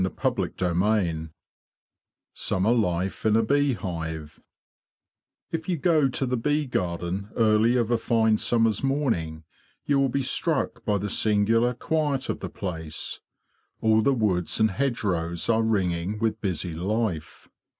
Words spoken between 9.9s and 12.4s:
will be struck by the singular quiet of